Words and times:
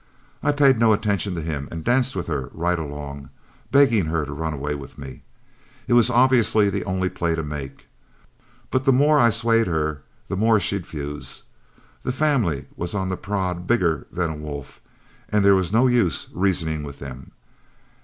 I 0.41 0.51
paid 0.51 0.79
no 0.79 0.93
attention 0.93 1.35
to 1.35 1.43
him, 1.43 1.67
and 1.69 1.83
danced 1.85 2.15
with 2.15 2.25
her 2.25 2.49
right 2.55 2.79
along, 2.79 3.29
begging 3.71 4.05
her 4.05 4.25
to 4.25 4.33
run 4.33 4.51
away 4.51 4.73
with 4.73 4.97
me. 4.97 5.21
It 5.87 5.93
was 5.93 6.09
obviously 6.09 6.71
the 6.71 6.83
only 6.85 7.07
play 7.07 7.35
to 7.35 7.43
make. 7.43 7.85
But 8.71 8.83
the 8.85 8.91
more 8.91 9.19
I'd 9.19 9.35
'suade 9.35 9.67
her 9.67 10.01
the 10.27 10.35
more 10.35 10.59
she'd 10.59 10.87
'fuse. 10.87 11.43
The 12.01 12.11
family 12.11 12.65
was 12.75 12.95
on 12.95 13.09
the 13.09 13.15
prod 13.15 13.67
bigger 13.67 14.07
than 14.11 14.29
a 14.31 14.35
wolf, 14.35 14.81
and 15.29 15.45
there 15.45 15.53
was 15.55 15.71
no 15.71 15.85
use 15.85 16.29
reasoning 16.33 16.81
with 16.81 16.97
them. 16.97 17.29